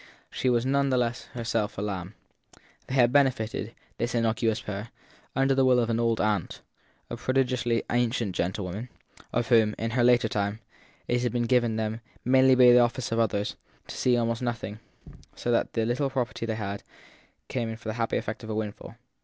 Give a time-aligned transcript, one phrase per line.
[0.31, 2.15] But she was none the less herself a lamb.
[2.87, 4.89] They had benefited, this innocuous pair,
[5.35, 6.63] under the will of an old aunt,
[7.11, 8.89] a prodigiously ancient gentlewoman,
[9.31, 10.59] of whom, in her later time,
[11.07, 14.79] it had been given them, mainly by the office of others, to see almost nothing;
[15.35, 16.77] so that the little property they
[17.47, 18.95] came in for had the happy effect of a windfall.